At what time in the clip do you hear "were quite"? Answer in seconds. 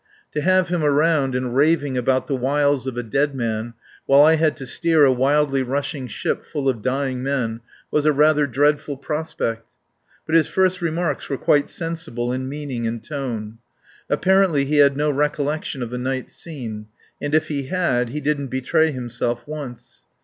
11.29-11.69